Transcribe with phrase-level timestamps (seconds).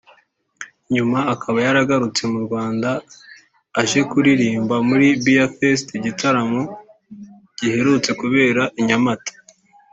[0.93, 2.89] nyuma akaba yaragarutse mu Rwanda
[3.79, 6.61] aje kuririmba muri Beer Fest igitaramo
[7.57, 9.33] giherutse kubera i Nyamata